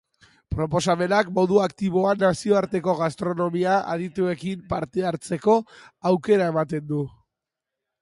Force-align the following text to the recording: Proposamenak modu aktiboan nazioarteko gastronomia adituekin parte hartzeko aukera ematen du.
Proposamenak 0.53 1.29
modu 1.35 1.59
aktiboan 1.65 2.21
nazioarteko 2.23 2.97
gastronomia 3.03 3.77
adituekin 3.97 4.67
parte 4.75 5.07
hartzeko 5.13 5.61
aukera 6.15 6.53
ematen 6.57 6.93
du. 6.95 7.09